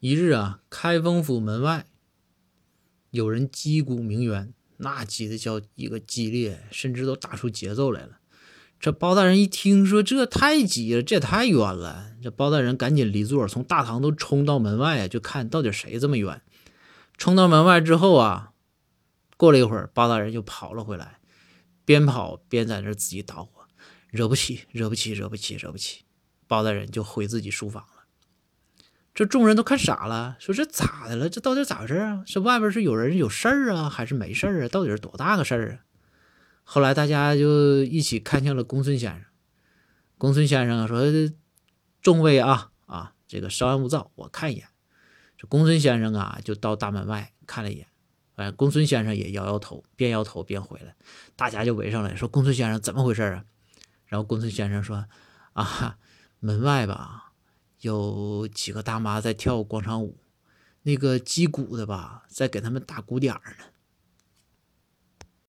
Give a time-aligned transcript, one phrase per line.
[0.00, 1.86] 一日啊，开封府门外
[3.10, 8.18] 有人击鼓鸣冤，那击的叫一个激烈，甚至都打出节奏来了。
[8.78, 12.12] 这包大人一听说这太急了，这也太冤了。
[12.22, 16.42] 这包大人赶紧离座，从大堂都冲到门外啊就看到底谁这么冤。
[17.16, 18.52] 冲到门外之后啊，
[19.38, 21.20] 过了一会儿，包大人就跑了回来，
[21.86, 23.60] 边跑边在那自己捣鼓，
[24.10, 26.02] 惹不起，惹不起，惹不起，惹不起。
[26.46, 27.82] 包大人就回自己书房。
[29.16, 31.26] 这众人都看傻了，说这咋的了？
[31.30, 32.22] 这到底咋回事啊？
[32.26, 34.68] 是外边是有人有事儿啊，还是没事儿啊？
[34.68, 35.78] 到底是多大个事儿啊？
[36.64, 39.22] 后来大家就一起看向了公孙先生。
[40.18, 41.00] 公孙先生说
[42.02, 44.66] ：“众位啊啊，这个稍安勿躁，我看一眼。”
[45.38, 47.86] 这公孙先生啊，就到大门外看了一眼。
[48.34, 50.94] 哎，公孙先生也摇摇头，边摇头边回来。
[51.36, 53.44] 大家就围上来说：“公孙先生怎么回事啊？”
[54.04, 55.06] 然后公孙先生说
[55.54, 55.96] ：“啊，
[56.38, 57.22] 门外吧。”
[57.80, 60.16] 有几个大妈在跳广场舞，
[60.82, 63.75] 那个击鼓的吧，在给他们打鼓点呢。